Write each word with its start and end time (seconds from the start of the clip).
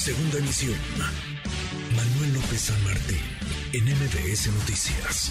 Segunda 0.00 0.38
emisión. 0.38 0.78
Manuel 1.94 2.32
López 2.32 2.58
San 2.58 2.84
Martín, 2.84 3.20
en 3.74 3.84
MBS 3.84 4.48
Noticias. 4.48 5.30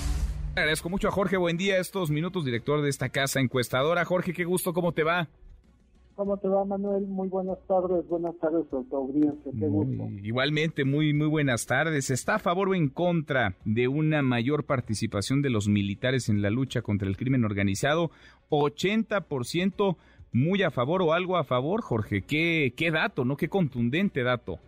Agradezco 0.55 0.91
mucho 0.91 1.07
a 1.07 1.11
Jorge 1.11 1.37
Buen 1.37 1.57
día 1.57 1.79
estos 1.79 2.11
minutos, 2.11 2.45
director 2.45 2.83
de 2.83 2.89
esta 2.89 3.09
casa 3.09 3.39
encuestadora. 3.39 4.05
Jorge, 4.05 4.31
qué 4.31 4.45
gusto, 4.45 4.71
¿cómo 4.71 4.91
te 4.91 5.03
va? 5.03 5.27
¿Cómo 6.13 6.37
te 6.37 6.47
va, 6.47 6.63
Manuel? 6.65 7.07
Muy 7.07 7.29
buenas 7.29 7.57
tardes, 7.67 8.07
buenas 8.07 8.37
tardes 8.37 8.67
a 8.67 8.87
tu 8.87 8.95
audiencia, 8.95 9.51
qué 9.59 9.67
gusto. 9.67 10.07
Igualmente, 10.21 10.85
muy, 10.85 11.15
muy 11.15 11.27
buenas 11.27 11.65
tardes. 11.65 12.11
¿Está 12.11 12.35
a 12.35 12.39
favor 12.39 12.69
o 12.69 12.75
en 12.75 12.89
contra 12.89 13.55
de 13.65 13.87
una 13.87 14.21
mayor 14.21 14.65
participación 14.65 15.41
de 15.41 15.49
los 15.49 15.67
militares 15.67 16.29
en 16.29 16.43
la 16.43 16.51
lucha 16.51 16.83
contra 16.83 17.07
el 17.07 17.17
crimen 17.17 17.43
organizado? 17.43 18.11
80% 18.51 19.97
muy 20.31 20.63
a 20.63 20.71
favor 20.71 21.01
o 21.01 21.13
algo 21.13 21.37
a 21.37 21.43
favor, 21.43 21.81
Jorge. 21.81 22.21
¿Qué, 22.21 22.73
qué 22.75 22.91
dato, 22.91 23.25
no? 23.25 23.37
Qué 23.37 23.49
contundente 23.49 24.23
dato. 24.23 24.59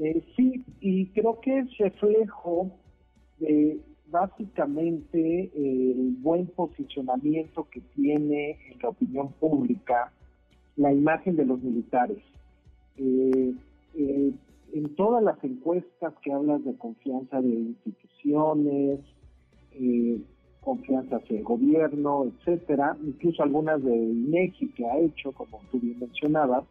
Eh, 0.00 0.22
sí, 0.36 0.64
y 0.80 1.06
creo 1.06 1.40
que 1.40 1.60
es 1.60 1.78
reflejo 1.78 2.70
de 3.38 3.80
básicamente 4.08 5.50
el 5.54 6.16
buen 6.20 6.46
posicionamiento 6.46 7.68
que 7.70 7.80
tiene 7.94 8.58
en 8.70 8.78
la 8.80 8.90
opinión 8.90 9.32
pública 9.32 10.12
la 10.76 10.92
imagen 10.92 11.36
de 11.36 11.44
los 11.44 11.60
militares. 11.62 12.18
Eh, 12.96 13.54
eh, 13.94 14.32
en 14.72 14.94
todas 14.96 15.22
las 15.22 15.42
encuestas 15.44 16.14
que 16.22 16.32
hablas 16.32 16.64
de 16.64 16.76
confianza 16.76 17.40
de 17.40 17.48
instituciones, 17.48 19.00
eh, 19.72 20.20
confianza 20.64 21.16
hacia 21.16 21.38
el 21.38 21.44
gobierno, 21.44 22.24
etcétera, 22.24 22.96
incluso 23.04 23.42
algunas 23.42 23.82
de 23.82 23.94
INEGI 23.94 24.68
que 24.70 24.86
ha 24.86 24.98
hecho, 24.98 25.32
como 25.32 25.60
tú 25.70 25.78
bien 25.80 25.98
mencionabas, 25.98 26.64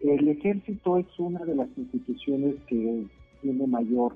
el 0.00 0.28
ejército 0.28 0.98
es 0.98 1.06
una 1.18 1.44
de 1.44 1.54
las 1.54 1.68
instituciones 1.76 2.56
que 2.66 3.06
tiene 3.40 3.66
mayor 3.66 4.14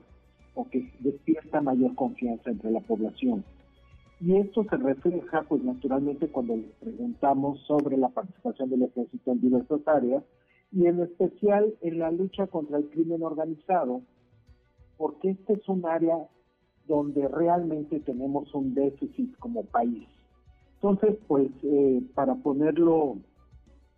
o 0.54 0.69
que 0.69 0.91
despierta 1.00 1.60
mayor 1.60 1.94
confianza 1.94 2.50
entre 2.50 2.70
la 2.70 2.80
población. 2.80 3.44
Y 4.20 4.36
esto 4.36 4.64
se 4.64 4.77
refleja, 4.77 5.42
pues 5.42 5.62
naturalmente, 5.62 6.28
cuando 6.28 6.56
les 6.56 6.70
preguntamos 6.80 7.60
sobre 7.66 7.98
la 7.98 8.08
participación 8.08 8.70
del 8.70 8.84
ejército 8.84 9.32
en 9.32 9.41
diversas 9.41 9.86
áreas, 9.86 10.24
y 10.72 10.86
en 10.86 11.00
especial 11.00 11.74
en 11.82 11.98
la 11.98 12.10
lucha 12.10 12.47
contra 12.47 12.78
el 12.78 12.88
crimen 12.88 13.22
organizado, 13.22 14.02
porque 14.97 15.30
este 15.30 15.54
es 15.54 15.69
un 15.69 15.86
área 15.86 16.16
donde 16.86 17.26
realmente 17.28 18.00
tenemos 18.00 18.54
un 18.54 18.74
déficit 18.74 19.36
como 19.38 19.64
país. 19.64 20.06
Entonces, 20.76 21.18
pues, 21.26 21.50
eh, 21.62 22.02
para 22.14 22.34
ponerlo 22.36 23.16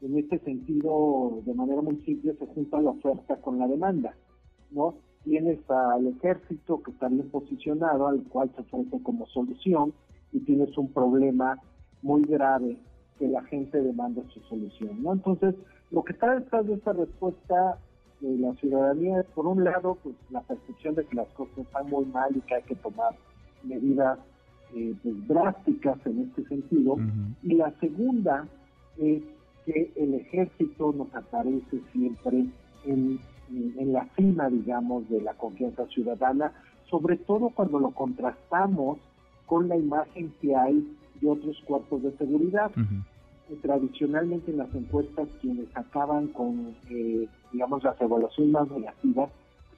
en 0.01 0.17
este 0.17 0.39
sentido, 0.41 1.43
de 1.45 1.55
manera 1.55 1.83
muy 1.83 1.97
simple, 2.05 2.35
se 2.35 2.47
junta 2.47 2.81
la 2.81 2.91
oferta 2.91 3.37
con 3.37 3.59
la 3.59 3.67
demanda, 3.67 4.15
¿no? 4.71 4.95
Tienes 5.25 5.59
al 5.69 6.07
ejército 6.07 6.83
que 6.83 6.93
está 6.93 7.09
bien 7.09 7.29
posicionado, 7.31 8.07
al 8.07 8.23
cual 8.25 8.51
se 8.55 8.63
ofrece 8.63 9.03
como 9.03 9.27
solución, 9.27 9.93
y 10.33 10.41
tienes 10.41 10.77
un 10.79 10.93
problema 10.93 11.59
muy 12.03 12.23
grave 12.23 12.79
que 13.19 13.29
la 13.29 13.43
gente 13.45 13.83
demanda 13.83 14.23
su 14.33 14.41
solución. 14.41 15.03
¿no? 15.03 15.13
Entonces, 15.13 15.55
lo 15.91 16.05
que 16.05 16.13
está 16.13 16.35
detrás 16.35 16.67
de 16.67 16.75
esta 16.75 16.93
respuesta 16.93 17.79
de 18.21 18.39
la 18.39 18.55
ciudadanía 18.55 19.21
es, 19.21 19.27
por 19.27 19.47
un 19.47 19.65
lado, 19.65 19.97
pues 20.03 20.15
la 20.31 20.41
percepción 20.43 20.95
de 20.95 21.05
que 21.05 21.17
las 21.17 21.29
cosas 21.29 21.59
están 21.59 21.89
muy 21.89 22.05
mal 22.07 22.37
y 22.37 22.41
que 22.41 22.55
hay 22.57 22.63
que 22.63 22.75
tomar 22.77 23.15
medidas 23.63 24.19
eh, 24.75 24.95
pues, 25.03 25.29
drásticas 25.29 25.99
en 26.07 26.23
este 26.23 26.45
sentido. 26.45 26.97
Y 27.43 27.55
la 27.55 27.73
segunda 27.81 28.47
es 28.97 29.23
que 29.65 29.93
el 29.97 30.15
ejército 30.15 30.93
nos 30.93 31.15
aparece 31.15 31.81
siempre 31.93 32.47
en, 32.85 33.21
en 33.51 33.93
la 33.93 34.09
cima, 34.17 34.49
digamos, 34.49 35.09
de 35.09 35.21
la 35.21 35.35
confianza 35.35 35.87
ciudadana, 35.87 36.53
sobre 36.91 37.17
todo 37.17 37.51
cuando 37.51 37.79
lo 37.79 37.91
contrastamos 37.91 38.99
con 39.47 39.69
la 39.69 39.77
imagen 39.77 40.33
que 40.41 40.55
hay 40.55 40.87
de 41.21 41.29
otros 41.29 41.61
cuerpos 41.67 42.03
de 42.03 42.13
seguridad. 42.17 42.71
Tradicionalmente 43.63 44.51
en 44.51 44.59
las 44.59 44.75
encuestas 44.75 45.29
quienes 45.41 45.69
acaban 45.75 46.29
con, 46.29 46.77
eh, 46.91 47.27
digamos, 47.53 47.83
las 47.83 48.01
evaluaciones 48.01 48.53
más 48.53 48.71
negativas 48.71 49.31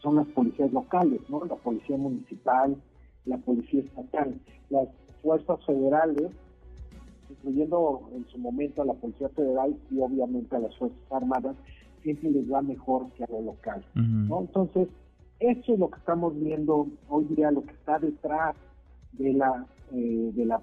son 0.02 0.16
las 0.16 0.26
policías 0.28 0.72
locales, 0.72 1.20
¿no? 1.28 1.44
La 1.44 1.56
policía 1.56 1.96
municipal, 1.96 2.76
la 3.26 3.36
policía 3.38 3.82
estatal, 3.82 4.34
las 4.70 4.88
fuerzas 5.22 5.64
federales, 5.64 6.30
incluyendo 7.30 8.08
en 8.14 8.26
su 8.28 8.38
momento 8.38 8.82
a 8.82 8.86
la 8.86 8.94
policía 8.94 9.28
federal 9.30 9.76
y 9.90 10.00
obviamente 10.00 10.56
a 10.56 10.60
las 10.60 10.76
fuerzas 10.76 10.98
armadas, 11.10 11.56
siempre 12.02 12.30
les 12.30 12.50
va 12.50 12.62
mejor 12.62 13.10
que 13.12 13.24
a 13.24 13.28
lo 13.30 13.42
local, 13.42 13.84
¿no? 13.94 14.40
Entonces, 14.40 14.88
eso 15.38 15.72
es 15.72 15.78
lo 15.78 15.90
que 15.90 15.98
estamos 15.98 16.38
viendo 16.38 16.86
hoy 17.08 17.24
día, 17.26 17.50
lo 17.50 17.62
que 17.62 17.72
está 17.72 17.98
detrás 17.98 18.56
de 19.12 19.32
la, 19.32 19.66
eh, 19.92 20.30
de 20.34 20.44
la 20.44 20.58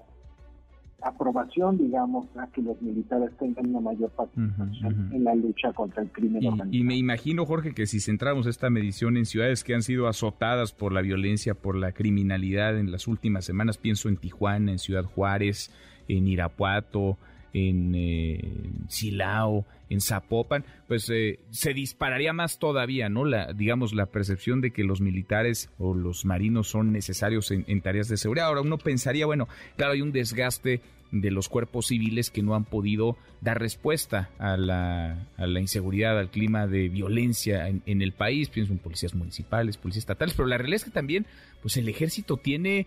aprobación, 1.02 1.78
digamos, 1.78 2.26
a 2.36 2.48
que 2.48 2.60
los 2.60 2.80
militares 2.82 3.30
tengan 3.38 3.66
una 3.70 3.80
mayor 3.80 4.10
participación 4.10 5.10
en 5.12 5.24
la 5.24 5.34
lucha 5.34 5.72
contra 5.72 6.02
el 6.02 6.10
crimen 6.10 6.44
organizado. 6.44 6.70
Y 6.72 6.82
me 6.82 6.96
imagino, 6.96 7.46
Jorge, 7.46 7.72
que 7.72 7.86
si 7.86 8.00
centramos 8.00 8.46
esta 8.46 8.68
medición 8.68 9.16
en 9.16 9.24
ciudades 9.24 9.62
que 9.62 9.74
han 9.74 9.82
sido 9.82 10.08
azotadas 10.08 10.72
por 10.72 10.92
la 10.92 11.00
violencia, 11.00 11.54
por 11.54 11.76
la 11.76 11.92
criminalidad 11.92 12.78
en 12.78 12.90
las 12.90 13.06
últimas 13.06 13.44
semanas, 13.44 13.78
pienso 13.78 14.08
en 14.08 14.16
Tijuana, 14.16 14.72
en 14.72 14.78
Ciudad 14.78 15.04
Juárez, 15.04 15.70
en 16.08 16.26
Irapuato, 16.26 17.16
en 17.52 17.94
eh, 17.94 18.40
Silao, 18.88 19.64
en 19.90 20.00
Zapopan, 20.00 20.64
pues 20.86 21.08
eh, 21.10 21.40
se 21.50 21.72
dispararía 21.72 22.32
más 22.32 22.58
todavía, 22.58 23.08
¿no? 23.08 23.24
La, 23.24 23.52
digamos, 23.52 23.94
la 23.94 24.06
percepción 24.06 24.60
de 24.60 24.70
que 24.70 24.84
los 24.84 25.00
militares 25.00 25.70
o 25.78 25.94
los 25.94 26.24
marinos 26.24 26.68
son 26.68 26.92
necesarios 26.92 27.50
en, 27.50 27.80
tareas 27.80 28.08
de 28.08 28.16
seguridad. 28.16 28.46
Ahora 28.46 28.60
uno 28.60 28.78
pensaría, 28.78 29.26
bueno, 29.26 29.48
claro, 29.76 29.92
hay 29.92 30.02
un 30.02 30.12
desgaste 30.12 30.80
de 31.10 31.30
los 31.30 31.48
cuerpos 31.48 31.86
civiles 31.86 32.30
que 32.30 32.42
no 32.42 32.54
han 32.54 32.64
podido 32.64 33.16
dar 33.40 33.58
respuesta 33.58 34.28
a 34.38 34.58
la, 34.58 35.26
a 35.38 35.46
la 35.46 35.60
inseguridad, 35.60 36.18
al 36.18 36.30
clima 36.30 36.66
de 36.66 36.90
violencia 36.90 37.66
en, 37.68 37.82
en, 37.86 38.02
el 38.02 38.12
país. 38.12 38.50
Pienso 38.50 38.72
en 38.72 38.78
policías 38.78 39.14
municipales, 39.14 39.78
policías 39.78 40.02
estatales, 40.02 40.34
pero 40.34 40.48
la 40.48 40.58
realidad 40.58 40.76
es 40.76 40.84
que 40.84 40.90
también, 40.90 41.24
pues 41.62 41.78
el 41.78 41.88
ejército 41.88 42.36
tiene 42.36 42.86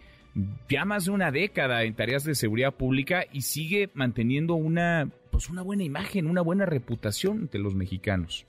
ya 0.69 0.86
más 0.86 1.06
de 1.06 1.12
una 1.12 1.31
década 1.31 1.84
en 1.84 1.96
tareas 1.96 2.24
de 2.24 2.36
seguridad 2.36 2.74
pública 2.74 3.25
y 3.31 3.42
sigue 3.42 3.90
manteniendo 3.94 4.56
una 4.56 5.09
pues 5.31 5.50
una 5.50 5.62
buena 5.62 5.84
imagen, 5.84 6.28
una 6.28 6.42
buena 6.42 6.66
reputación 6.66 7.50
de 7.52 7.59
los 7.59 7.74
mexicanos. 7.74 8.46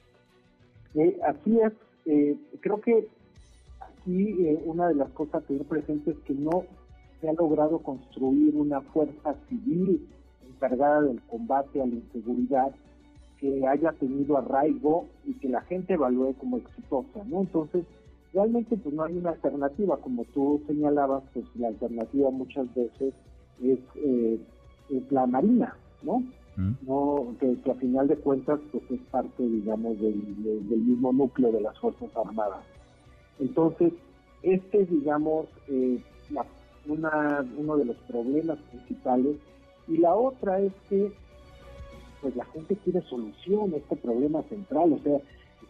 Eh, 0.95 1.17
así 1.27 1.59
es, 1.61 1.73
eh, 2.07 2.37
creo 2.61 2.81
que 2.81 3.09
aquí 3.81 4.47
eh, 4.47 4.61
una 4.65 4.89
de 4.89 4.97
las 4.97 5.11
cosas 5.11 5.45
que 5.45 5.57
yo 5.57 5.65
presente 5.65 6.11
es 6.11 6.19
que 6.27 6.35
no 6.35 6.65
se 7.21 7.29
ha 7.29 7.33
logrado 7.33 7.79
construir 7.79 8.55
una 8.57 8.81
fuerza 8.81 9.35
civil 9.49 10.09
encargada 10.47 11.03
del 11.03 11.21
combate 11.23 11.81
a 11.81 11.87
la 11.87 11.95
inseguridad 11.95 12.75
que 13.39 13.67
haya 13.67 13.93
tenido 13.93 14.37
arraigo 14.37 15.09
y 15.25 15.35
que 15.35 15.49
la 15.49 15.63
gente 15.63 15.95
evalúe 15.95 16.35
como 16.35 16.59
exitosa, 16.59 17.25
¿no? 17.27 17.41
Entonces, 17.41 17.85
realmente 18.33 18.77
pues 18.77 18.95
no 18.95 19.05
hay 19.05 19.17
una 19.17 19.31
alternativa, 19.31 19.97
como 19.99 20.25
tú 20.27 20.63
señalabas, 20.67 21.23
pues 21.33 21.45
la 21.55 21.69
alternativa 21.69 22.31
muchas 22.31 22.73
veces 22.75 23.15
es, 23.63 23.79
eh, 23.97 24.41
la 25.11 25.27
marina, 25.27 25.77
¿no? 26.03 26.23
Mm. 26.57 26.73
no 26.87 27.35
que, 27.41 27.57
a 27.71 27.75
final 27.77 28.09
de 28.09 28.17
cuentas 28.17 28.61
pues 28.71 28.85
es 28.91 29.01
parte 29.11 29.43
digamos 29.43 29.99
del, 29.99 30.15
mismo 30.69 31.11
núcleo 31.11 31.51
de 31.51 31.63
las 31.63 31.79
fuerzas 31.79 32.11
armadas 32.15 32.61
entonces 33.41 33.95
este 34.43 34.83
es 34.83 34.91
digamos 34.91 35.47
eh, 35.69 35.99
una, 36.87 37.43
uno 37.57 37.77
de 37.79 37.87
los 37.87 37.97
problemas 38.07 38.59
principales 38.71 39.37
y 39.89 39.97
la 39.97 40.15
otra 40.15 40.61
es 40.61 40.75
que 40.91 41.11
pues 42.21 42.37
la 42.37 42.45
gente 42.47 42.77
quiere 42.77 43.01
solución 43.03 43.73
a 43.73 43.79
este 43.79 43.97
problema 43.97 44.43
central 44.43 44.93
o 44.93 44.99
sea 44.99 45.21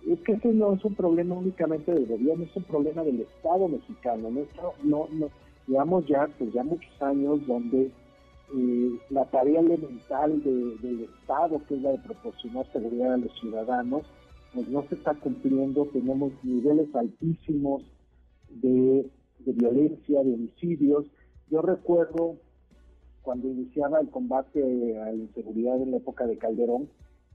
es 0.07 0.19
que 0.21 0.33
este 0.33 0.53
no 0.53 0.75
es 0.75 0.85
un 0.85 0.95
problema 0.95 1.35
únicamente 1.35 1.93
del 1.93 2.07
gobierno, 2.07 2.45
es 2.45 2.57
un 2.57 2.65
problema 2.65 3.03
del 3.03 3.21
Estado 3.21 3.69
mexicano. 3.69 4.31
Nuestro, 4.31 4.75
no, 4.83 5.09
no, 5.13 5.29
llevamos 5.67 6.07
ya, 6.07 6.29
pues 6.39 6.53
ya 6.53 6.65
muchos 6.65 7.03
años 7.03 7.47
donde 7.47 7.91
eh, 8.55 8.99
la 9.11 9.25
tarea 9.27 9.61
elemental 9.61 10.43
del 10.43 11.09
Estado, 11.21 11.61
que 11.67 11.77
es 11.77 11.83
la 11.83 11.93
de 11.93 11.99
proporcionar 11.99 12.71
seguridad 12.73 13.15
a 13.15 13.19
los 13.19 13.33
ciudadanos, 13.41 14.03
pues 14.55 14.69
no 14.69 14.85
se 14.89 14.97
está 14.97 15.15
cumpliendo. 15.15 15.87
Tenemos 15.87 16.33
niveles 16.43 16.95
altísimos 16.95 17.83
de, 18.51 19.09
de 19.39 19.53
violencia, 19.53 20.23
de 20.23 20.35
homicidios. 20.35 21.07
Yo 21.51 21.63
recuerdo 21.63 22.37
cuando 23.23 23.49
iniciaba 23.49 24.01
el 24.01 24.11
combate 24.11 24.63
a 24.99 25.07
la 25.07 25.15
inseguridad 25.15 25.81
en 25.81 25.93
la 25.93 25.99
época 25.99 26.27
de 26.27 26.37
Calderón, 26.37 26.89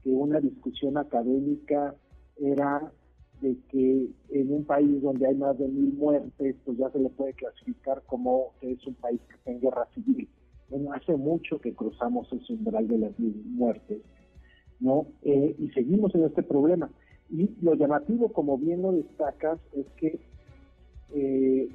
que 0.04 0.10
una 0.10 0.38
discusión 0.38 0.98
académica 0.98 1.94
era 2.40 2.92
de 3.40 3.56
que 3.70 4.08
en 4.30 4.52
un 4.52 4.64
país 4.64 5.00
donde 5.00 5.26
hay 5.26 5.34
más 5.34 5.58
de 5.58 5.68
mil 5.68 5.92
muertes, 5.94 6.56
pues 6.64 6.78
ya 6.78 6.90
se 6.90 6.98
le 6.98 7.08
puede 7.10 7.34
clasificar 7.34 8.02
como 8.06 8.52
que 8.60 8.72
es 8.72 8.86
un 8.86 8.94
país 8.94 9.20
que 9.28 9.36
está 9.36 9.50
en 9.52 9.60
guerra 9.60 9.86
civil. 9.94 10.28
Bueno, 10.70 10.92
hace 10.92 11.16
mucho 11.16 11.60
que 11.60 11.72
cruzamos 11.72 12.30
ese 12.32 12.52
umbral 12.52 12.88
de 12.88 12.98
las 12.98 13.18
mil 13.18 13.42
muertes, 13.46 14.02
¿no? 14.80 15.06
Eh, 15.22 15.54
y 15.58 15.68
seguimos 15.70 16.14
en 16.14 16.24
este 16.24 16.42
problema. 16.42 16.90
Y 17.30 17.50
lo 17.62 17.74
llamativo, 17.74 18.32
como 18.32 18.58
bien 18.58 18.82
lo 18.82 18.92
destacas, 18.92 19.58
es 19.72 19.86
que 19.96 20.18
eh, 21.14 21.68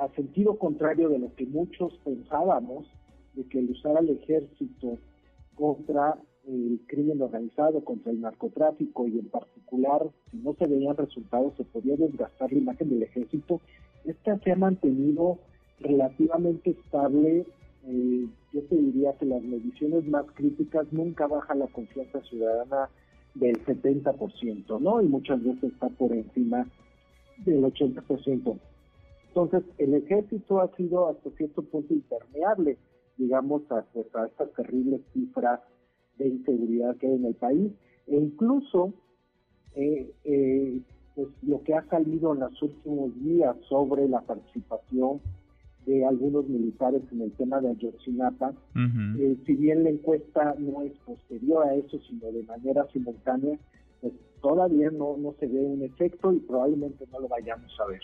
a 0.00 0.08
sentido 0.14 0.58
contrario 0.58 1.08
de 1.08 1.18
lo 1.18 1.34
que 1.34 1.46
muchos 1.46 1.98
pensábamos, 2.04 2.86
de 3.34 3.44
que 3.44 3.58
el 3.58 3.70
usar 3.70 3.96
al 3.96 4.08
ejército 4.08 4.98
contra 5.54 6.18
el 6.48 6.80
crimen 6.86 7.20
organizado, 7.20 7.84
contra 7.84 8.10
el 8.10 8.20
narcotráfico 8.20 9.06
y 9.06 9.18
en 9.18 9.28
particular, 9.28 10.08
si 10.30 10.38
no 10.38 10.54
se 10.54 10.66
veían 10.66 10.96
resultados, 10.96 11.54
se 11.56 11.64
podía 11.64 11.96
desgastar 11.96 12.50
la 12.52 12.58
imagen 12.58 12.88
del 12.88 13.02
ejército, 13.02 13.60
esta 14.04 14.38
se 14.38 14.52
ha 14.52 14.56
mantenido 14.56 15.38
relativamente 15.80 16.70
estable. 16.70 17.44
Eh, 17.86 18.26
yo 18.52 18.62
te 18.62 18.76
diría 18.76 19.12
que 19.18 19.26
las 19.26 19.42
mediciones 19.42 20.06
más 20.06 20.24
críticas 20.34 20.90
nunca 20.90 21.26
baja 21.26 21.54
la 21.54 21.66
confianza 21.66 22.20
ciudadana 22.22 22.88
del 23.34 23.62
70%, 23.64 24.80
¿no? 24.80 25.02
Y 25.02 25.06
muchas 25.06 25.42
veces 25.42 25.64
está 25.64 25.88
por 25.90 26.12
encima 26.12 26.66
del 27.44 27.62
80%. 27.62 28.58
Entonces, 29.28 29.62
el 29.76 29.94
ejército 29.94 30.60
ha 30.60 30.74
sido 30.76 31.08
hasta 31.08 31.30
cierto 31.36 31.62
punto 31.62 31.92
impermeable, 31.92 32.78
digamos, 33.18 33.70
a, 33.70 33.82
pues, 33.92 34.06
a 34.14 34.26
estas 34.26 34.50
terribles 34.54 35.02
cifras 35.12 35.60
de 36.18 36.28
inseguridad 36.28 36.96
que 36.96 37.06
hay 37.06 37.14
en 37.14 37.24
el 37.24 37.34
país, 37.34 37.72
e 38.06 38.16
incluso 38.16 38.92
eh, 39.74 40.10
eh, 40.24 40.80
pues, 41.14 41.28
lo 41.42 41.62
que 41.62 41.74
ha 41.74 41.84
salido 41.88 42.34
en 42.34 42.40
los 42.40 42.62
últimos 42.62 43.14
días 43.22 43.56
sobre 43.68 44.08
la 44.08 44.20
participación 44.22 45.20
de 45.86 46.04
algunos 46.04 46.46
militares 46.48 47.02
en 47.12 47.22
el 47.22 47.32
tema 47.32 47.60
de 47.60 47.70
Ayotzinapa, 47.70 48.52
eh, 49.18 49.36
si 49.46 49.54
bien 49.54 49.84
la 49.84 49.90
encuesta 49.90 50.54
no 50.58 50.82
es 50.82 50.92
posterior 50.98 51.66
a 51.66 51.74
eso, 51.74 51.98
sino 52.08 52.30
de 52.30 52.42
manera 52.42 52.86
simultánea, 52.92 53.58
pues 54.00 54.12
todavía 54.42 54.90
no, 54.90 55.16
no 55.16 55.34
se 55.40 55.46
ve 55.46 55.60
un 55.60 55.82
efecto 55.82 56.32
y 56.32 56.40
probablemente 56.40 57.06
no 57.10 57.20
lo 57.20 57.28
vayamos 57.28 57.72
a 57.80 57.86
ver. 57.86 58.00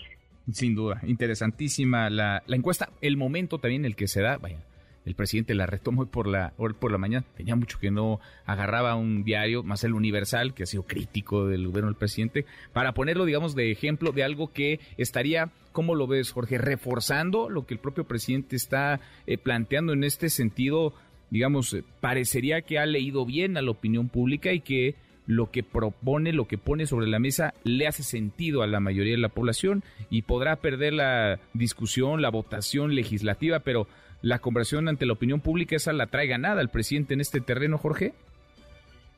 Sin 0.51 0.73
duda, 0.75 0.99
interesantísima 1.05 2.09
la, 2.09 2.41
la 2.47 2.55
encuesta, 2.55 2.89
el 3.01 3.17
momento 3.17 3.59
también 3.59 3.81
en 3.81 3.85
el 3.85 3.95
que 3.95 4.07
se 4.07 4.21
da, 4.21 4.37
vaya, 4.37 4.59
el 5.05 5.15
presidente 5.15 5.53
la 5.53 5.67
retomó 5.67 6.01
hoy 6.01 6.07
por 6.07 6.27
la, 6.27 6.53
hoy 6.57 6.73
por 6.73 6.91
la 6.91 6.97
mañana. 6.97 7.25
Tenía 7.37 7.55
mucho 7.55 7.79
que 7.79 7.91
no 7.91 8.19
agarraba 8.45 8.95
un 8.95 9.23
diario, 9.23 9.63
más 9.63 9.83
el 9.83 9.93
Universal, 9.93 10.53
que 10.53 10.63
ha 10.63 10.65
sido 10.65 10.83
crítico 10.83 11.47
del 11.47 11.67
gobierno 11.67 11.89
del 11.89 11.97
presidente, 11.97 12.45
para 12.73 12.93
ponerlo, 12.93 13.25
digamos, 13.25 13.55
de 13.55 13.71
ejemplo 13.71 14.11
de 14.11 14.23
algo 14.23 14.51
que 14.51 14.79
estaría, 14.97 15.51
¿cómo 15.71 15.95
lo 15.95 16.07
ves, 16.07 16.31
Jorge? 16.31 16.57
Reforzando 16.57 17.49
lo 17.49 17.65
que 17.65 17.75
el 17.75 17.79
propio 17.79 18.05
presidente 18.05 18.55
está 18.55 18.99
eh, 19.27 19.37
planteando 19.37 19.93
en 19.93 20.03
este 20.03 20.29
sentido, 20.29 20.93
digamos, 21.29 21.73
eh, 21.73 21.83
parecería 22.01 22.61
que 22.61 22.79
ha 22.79 22.85
leído 22.85 23.25
bien 23.25 23.57
a 23.57 23.61
la 23.61 23.71
opinión 23.71 24.09
pública 24.09 24.53
y 24.53 24.61
que 24.61 24.95
lo 25.27 25.49
que 25.49 25.63
propone, 25.63 26.33
lo 26.33 26.47
que 26.47 26.57
pone 26.57 26.85
sobre 26.85 27.07
la 27.07 27.19
mesa, 27.19 27.53
le 27.63 27.87
hace 27.87 28.03
sentido 28.03 28.61
a 28.61 28.67
la 28.67 28.79
mayoría 28.79 29.13
de 29.13 29.21
la 29.21 29.29
población 29.29 29.83
y 30.09 30.21
podrá 30.21 30.57
perder 30.57 30.93
la 30.93 31.39
discusión, 31.53 32.21
la 32.21 32.29
votación 32.29 32.95
legislativa, 32.95 33.59
pero 33.59 33.87
la 34.25 34.39
conversación 34.39 34.87
ante 34.87 35.05
la 35.05 35.13
opinión 35.13 35.39
pública 35.39 35.75
esa 35.75 35.93
la 35.93 36.07
trae 36.07 36.25
ganada 36.25 36.59
el 36.59 36.69
presidente 36.69 37.13
en 37.13 37.21
este 37.21 37.41
terreno, 37.41 37.77
Jorge? 37.77 38.13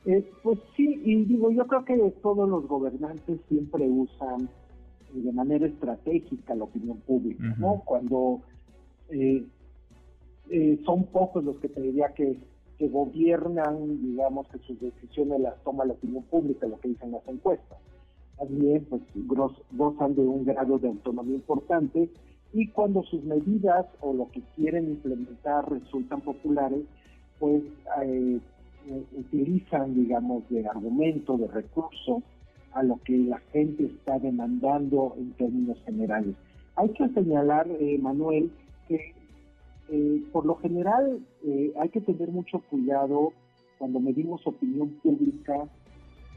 Eh, 0.04 0.22
pues 0.42 0.58
sí, 0.76 1.00
y 1.02 1.24
digo, 1.24 1.50
yo 1.50 1.66
creo 1.66 1.82
que 1.86 1.96
todos 2.22 2.46
los 2.46 2.68
gobernantes 2.68 3.40
siempre 3.48 3.88
usan 3.88 4.42
eh, 4.42 5.20
de 5.20 5.32
manera 5.32 5.66
estratégica 5.66 6.54
la 6.54 6.64
opinión 6.64 6.98
pública, 6.98 7.42
¿no? 7.56 7.82
Cuando 7.86 8.42
eh, 9.08 9.46
son 10.84 11.04
pocos 11.06 11.42
los 11.42 11.56
que 11.56 11.70
te 11.70 11.80
diría 11.80 12.08
que, 12.14 12.36
que 12.76 12.88
gobiernan, 12.88 14.02
digamos, 14.02 14.46
que 14.48 14.58
sus 14.58 14.78
decisiones 14.78 15.40
las 15.40 15.56
toma 15.64 15.86
la 15.86 15.94
opinión 15.94 16.22
pública, 16.24 16.66
lo 16.66 16.78
que 16.80 16.88
dicen 16.88 17.12
las 17.12 17.26
encuestas. 17.26 17.78
Bien, 18.50 18.84
pues 18.84 19.00
gozan 19.72 20.14
de 20.14 20.20
un 20.20 20.44
grado 20.44 20.78
de 20.78 20.88
autonomía 20.88 21.34
importante 21.34 22.10
y 22.52 22.68
cuando 22.68 23.02
sus 23.04 23.22
medidas 23.24 23.86
o 24.00 24.12
lo 24.12 24.30
que 24.30 24.40
quieren 24.56 24.88
implementar 24.88 25.70
resultan 25.70 26.20
populares, 26.22 26.84
pues 27.38 27.62
eh, 28.02 28.40
utilizan, 29.16 29.94
digamos, 29.94 30.48
de 30.48 30.66
argumento, 30.66 31.36
de 31.36 31.46
recurso 31.48 32.22
a 32.72 32.82
lo 32.82 32.98
que 33.04 33.18
la 33.18 33.38
gente 33.52 33.84
está 33.84 34.18
demandando 34.18 35.14
en 35.18 35.32
términos 35.32 35.78
generales. 35.84 36.34
Hay 36.76 36.88
que 36.90 37.08
señalar, 37.08 37.68
eh, 37.80 37.98
Manuel, 37.98 38.50
que 38.88 39.14
eh, 39.90 40.22
por 40.32 40.46
lo 40.46 40.56
general 40.56 41.20
hay 41.80 41.88
que 41.88 42.00
tener 42.00 42.28
mucho 42.30 42.60
cuidado 42.70 43.32
cuando 43.78 44.00
medimos 44.00 44.46
opinión 44.46 44.90
pública 45.02 45.64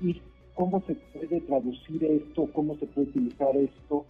y 0.01 0.21
cómo 0.55 0.81
se 0.81 0.95
puede 0.95 1.41
traducir 1.41 2.03
esto, 2.03 2.47
cómo 2.53 2.75
se 2.77 2.85
puede 2.87 3.09
utilizar 3.09 3.55
esto 3.57 4.05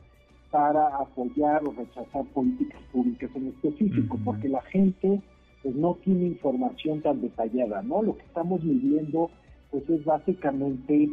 para 0.52 0.88
apoyar 0.98 1.64
o 1.66 1.72
rechazar 1.72 2.26
políticas 2.34 2.82
públicas 2.92 3.30
en 3.36 3.48
específico, 3.48 4.20
porque 4.24 4.50
la 4.50 4.62
gente 4.64 5.22
pues 5.64 5.76
no 5.76 5.96
tiene 6.04 6.26
información 6.26 7.02
tan 7.02 7.22
detallada, 7.22 7.82
¿no? 7.84 8.02
Lo 8.02 8.18
que 8.18 8.24
estamos 8.24 8.64
midiendo 8.64 9.30
pues 9.70 9.90
es 9.90 10.04
básicamente, 10.04 11.10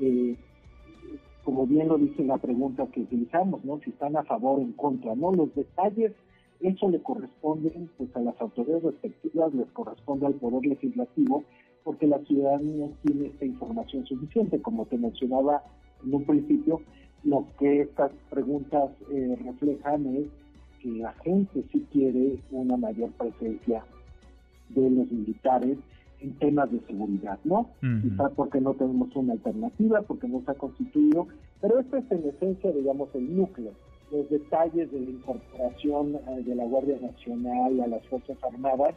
eh, 0.00 0.36
como 1.44 1.66
bien 1.66 1.88
lo 1.88 1.96
dice 1.96 2.22
la 2.24 2.36
pregunta 2.36 2.86
que 2.92 3.00
utilizamos, 3.00 3.64
¿no? 3.64 3.80
Si 3.80 3.90
están 3.90 4.16
a 4.16 4.24
favor 4.24 4.58
o 4.58 4.62
en 4.62 4.72
contra, 4.72 5.14
¿no? 5.14 5.32
Los 5.32 5.54
detalles, 5.54 6.12
eso 6.60 6.90
le 6.90 7.00
corresponden 7.02 7.90
pues 7.96 8.14
a 8.14 8.20
las 8.20 8.38
autoridades 8.40 8.84
respectivas, 8.84 9.54
les 9.54 9.70
corresponde 9.70 10.26
al 10.26 10.34
Poder 10.34 10.66
Legislativo, 10.66 11.44
porque 11.82 12.06
la 12.06 12.18
ciudadanía 12.20 12.88
tiene 13.02 13.28
esta 13.28 13.46
información 13.46 14.04
suficiente, 14.06 14.60
como 14.60 14.84
te 14.84 14.98
mencionaba 14.98 15.62
en 16.04 16.14
un 16.14 16.24
principio, 16.24 16.80
lo 17.24 17.46
que 17.58 17.82
estas 17.82 18.10
preguntas 18.30 18.90
eh, 19.10 19.38
reflejan 19.44 20.06
es 20.16 20.26
que 20.80 20.90
la 20.90 21.12
gente 21.24 21.64
sí 21.70 21.86
quiere 21.92 22.38
una 22.50 22.76
mayor 22.76 23.10
presencia 23.12 23.84
de 24.70 24.90
los 24.90 25.10
militares 25.10 25.78
en 26.20 26.32
temas 26.34 26.70
de 26.70 26.80
seguridad, 26.86 27.38
¿no? 27.44 27.68
Quizás 27.80 28.32
porque 28.36 28.60
no 28.60 28.74
tenemos 28.74 29.14
una 29.16 29.32
alternativa, 29.34 30.02
porque 30.02 30.28
no 30.28 30.42
se 30.44 30.52
ha 30.52 30.54
constituido, 30.54 31.26
pero 31.60 31.80
esto 31.80 31.96
es 31.96 32.10
en 32.10 32.28
esencia, 32.28 32.70
digamos, 32.72 33.08
el 33.14 33.36
núcleo. 33.36 33.72
Los 34.10 34.28
detalles 34.28 34.90
de 34.92 35.00
la 35.00 35.10
incorporación 35.10 36.14
eh, 36.14 36.42
de 36.44 36.54
la 36.54 36.64
Guardia 36.64 36.98
Nacional 37.00 37.80
a 37.80 37.86
las 37.86 38.06
Fuerzas 38.06 38.36
Armadas, 38.44 38.94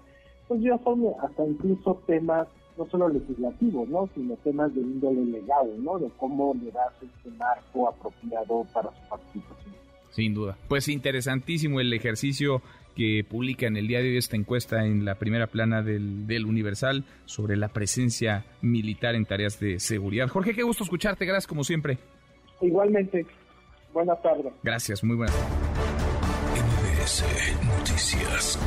pues 0.48 0.62
ya 0.62 0.78
son 0.84 1.04
hasta 1.22 1.46
incluso 1.46 2.02
temas 2.06 2.48
no 2.78 2.86
solo 2.90 3.10
legislativos, 3.10 3.88
¿no? 3.90 4.10
sino 4.14 4.36
temas 4.38 4.74
de 4.74 4.82
índole 4.82 5.26
legal, 5.26 5.84
¿no? 5.84 5.98
de 6.00 6.10
cómo 6.18 6.56
le 6.62 6.72
das 6.72 6.94
este 7.02 7.30
marco 7.38 7.90
apropiado 7.90 8.66
para 8.74 8.90
su 8.90 9.10
participación. 9.10 9.76
Sin 10.12 10.34
duda. 10.34 10.58
Pues 10.68 10.88
interesantísimo 10.88 11.80
el 11.80 11.92
ejercicio 11.94 12.62
que 12.96 13.26
publica 13.30 13.68
en 13.68 13.76
el 13.76 13.88
día 13.88 14.00
de 14.00 14.10
hoy 14.10 14.18
esta 14.18 14.38
encuesta 14.38 14.86
en 14.86 15.04
la 15.04 15.16
primera 15.16 15.48
plana 15.48 15.82
del, 15.82 16.26
del, 16.28 16.46
Universal 16.46 17.04
sobre 17.26 17.58
la 17.58 17.68
presencia 17.68 18.46
militar 18.62 19.16
en 19.16 19.26
tareas 19.26 19.60
de 19.60 19.80
seguridad. 19.80 20.30
Jorge, 20.30 20.54
qué 20.54 20.64
gusto 20.64 20.86
escucharte, 20.86 21.26
gracias 21.26 21.48
como 21.48 21.66
siempre. 21.66 21.98
Igualmente, 22.62 23.26
buenas 23.94 24.22
tardes. 24.22 24.54
Gracias, 24.64 25.04
muy 25.04 25.18
buenas 25.18 25.36
tardes. 25.36 25.76
Noticias. 27.64 28.58